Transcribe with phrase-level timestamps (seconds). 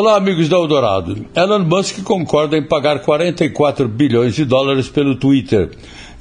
[0.00, 1.26] Olá, amigos da Eldorado.
[1.34, 5.70] Elon Musk concorda em pagar 44 bilhões de dólares pelo Twitter.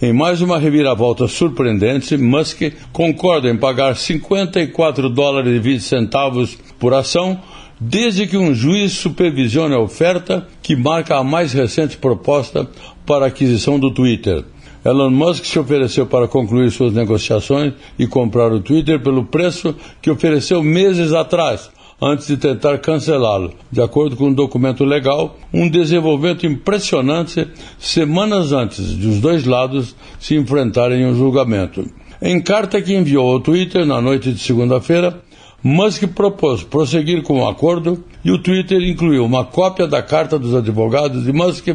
[0.01, 6.91] Em mais uma reviravolta surpreendente, Musk concorda em pagar 54 dólares e 20 centavos por
[6.95, 7.39] ação,
[7.79, 12.67] desde que um juiz supervisione a oferta que marca a mais recente proposta
[13.05, 14.43] para a aquisição do Twitter.
[14.83, 20.09] Elon Musk se ofereceu para concluir suas negociações e comprar o Twitter pelo preço que
[20.09, 21.69] ofereceu meses atrás,
[22.01, 23.53] antes de tentar cancelá-lo.
[23.71, 27.47] De acordo com um documento legal, um desenvolvimento impressionante
[27.79, 31.85] semanas antes de os dois lados se enfrentarem em um julgamento.
[32.21, 35.21] Em carta que enviou ao Twitter na noite de segunda-feira,
[35.63, 40.53] Musk propôs prosseguir com o acordo e o Twitter incluiu uma cópia da carta dos
[40.53, 41.67] advogados de Musk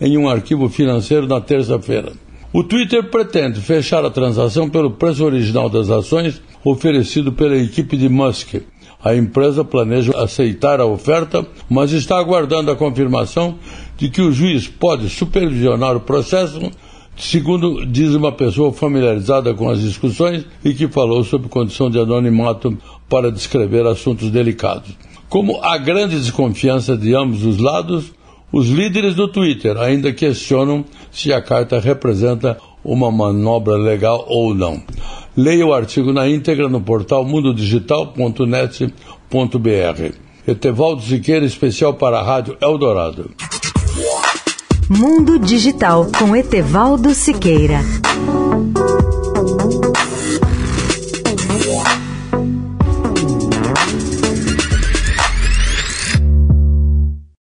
[0.00, 2.12] em um arquivo financeiro na terça-feira.
[2.52, 8.08] O Twitter pretende fechar a transação pelo preço original das ações oferecido pela equipe de
[8.08, 8.54] Musk,
[9.02, 13.56] a empresa planeja aceitar a oferta, mas está aguardando a confirmação
[13.96, 16.70] de que o juiz pode supervisionar o processo,
[17.16, 22.76] segundo diz uma pessoa familiarizada com as discussões e que falou sob condição de anonimato
[23.08, 24.90] para descrever assuntos delicados.
[25.28, 28.12] Como há grande desconfiança de ambos os lados,
[28.52, 34.82] os líderes do Twitter ainda questionam se a carta representa uma manobra legal ou não.
[35.42, 40.14] Leia o artigo na íntegra no portal mundodigital.net.br.
[40.46, 43.30] Etevaldo Siqueira, especial para a Rádio Eldorado.
[44.86, 47.80] Mundo Digital com Etevaldo Siqueira.